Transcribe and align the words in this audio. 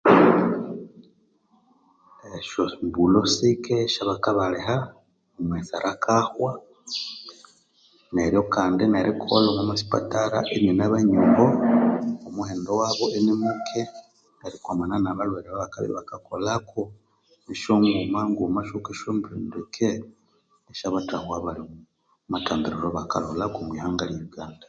Esyombulho 2.37 3.21
sike 3.35 3.73
esyabakabaliha 3.85 4.75
omughesera 5.37 5.87
akahwa 5.95 6.51
neryo 8.13 8.41
kandi 8.53 8.83
nerikolha 8.87 9.49
omwa 9.51 9.69
masipatara 9.71 10.37
inina 10.55 10.85
banyoho 10.93 11.45
omuhendo 12.27 12.71
wabo 12.79 13.05
inimuke 13.17 13.81
erikwamana 14.45 14.95
nabalhwere 15.03 15.47
ababakabya 15.49 15.89
ibakakolhako 15.91 16.81
nisyangumanguma 17.45 18.59
syoko 18.67 18.91
syambinduke 18.99 19.89
esya 20.71 20.85
abathahwa 20.89 21.33
abali 21.37 21.59
omwa 21.65 21.81
mathambiriro 22.33 22.87
bakalholhako 22.97 23.57
omwa 23.61 23.73
lihanga 23.75 24.03
elye 24.05 24.21
Uganda. 24.29 24.59